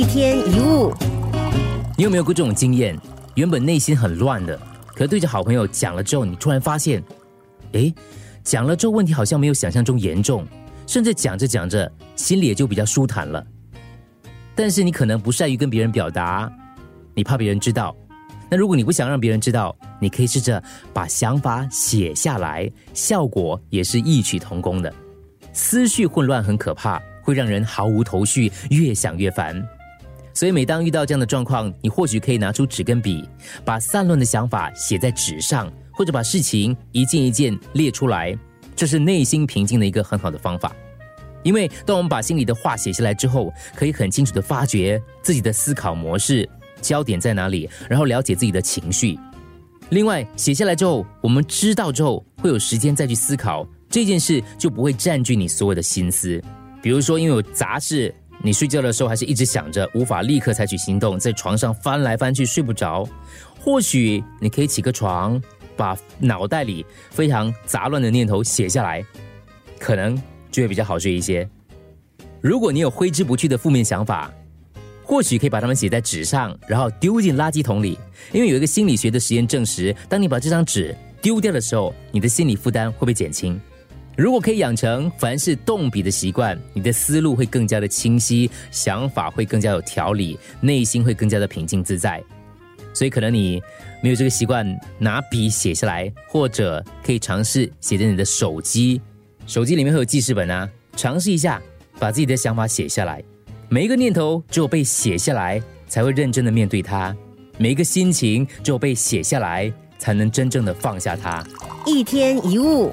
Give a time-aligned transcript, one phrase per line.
[0.00, 0.94] 一天一物，
[1.94, 2.98] 你有没有过这种经验？
[3.34, 4.58] 原本内心很乱的，
[4.94, 7.04] 可对着好朋友讲了之后，你突然发现，
[7.72, 7.94] 诶，
[8.42, 10.46] 讲了之后问题好像没有想象中严重，
[10.86, 13.46] 甚至讲着讲着心里也就比较舒坦了。
[14.54, 16.50] 但是你可能不善于跟别人表达，
[17.14, 17.94] 你怕别人知道。
[18.48, 20.62] 那如果你不想让别人知道，你可以试着
[20.94, 24.90] 把想法写下来，效果也是异曲同工的。
[25.52, 29.62] 思绪混乱很可怕，会让人毫无头绪，越想越烦。
[30.32, 33.28] 所以每当遇到这样的状况，你或许可以拿出纸跟笔，
[33.64, 38.36] 把散乱的想法写在纸上，或者把事情一件一件列出来。
[38.76, 40.74] 这是内心平静的一个很好的方法。
[41.42, 46.48] 因为当我们把心里的话写下来之后，可以很清楚的发觉自己的思考模式。
[46.80, 47.68] 焦点在哪里？
[47.90, 49.18] 然后了解自己的情绪。
[49.90, 56.42] 另外，写下来之后，我们知道之后会有时间再去思考这件事，就不会占据你所有的心思。
[56.80, 63.06] 比如说，因为有杂事，你睡觉的时候还是一直想着，无法立刻采取行动，在床上翻来翻去睡不着。
[63.58, 65.40] 或许你可以起个床，
[65.76, 69.04] 把脑袋里非常杂乱的念头写下来，
[69.78, 70.16] 可能
[70.50, 71.46] 就会比较好睡一些。
[72.40, 74.32] 如果你有挥之不去的负面想法，
[75.04, 77.98] 或许可以把它们写在纸上，然后丢进垃圾桶里。
[78.32, 83.60] 因为有一个心理学的实验证实，当你把这张纸丢掉的时候，你的心理负担会被减轻。
[84.16, 92.22] 如果可以养成凡是动笔的习惯，你的思路会更加的清晰，想法会更加有条理，内心会更加的平静自在。
[92.92, 93.62] 所以，可能你
[94.02, 99.00] 没有这个习惯，拿笔写下来，或者可以尝试写在你的手机，
[99.46, 101.62] 手机里面会有记事本啊，尝试一下
[101.98, 103.22] 把自己的想法写下来。
[103.68, 107.14] 每一个念头只有被写下来，才会认真的面对它；
[107.56, 111.42] 每一个心情只有被写下来，才能真正的放下它。
[111.86, 112.92] 一天一物。